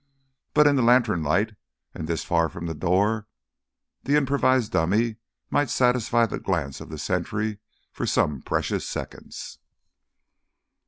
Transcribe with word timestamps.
But 0.55 0.65
in 0.65 0.77
the 0.77 0.81
lantern 0.81 1.21
light 1.21 1.53
and 1.93 2.07
this 2.07 2.23
far 2.23 2.49
from 2.49 2.65
the 2.65 2.73
door, 2.73 3.27
the 4.01 4.15
improvised 4.15 4.71
dummy 4.71 5.17
might 5.51 5.69
satisfy 5.69 6.25
the 6.25 6.39
glance 6.39 6.81
of 6.81 6.89
the 6.89 6.97
sentry 6.97 7.59
for 7.93 8.07
some 8.07 8.41
precious 8.41 8.89
seconds. 8.89 9.59